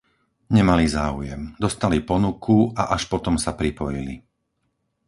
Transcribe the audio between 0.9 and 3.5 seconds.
záujem, dostali ponuku a až potom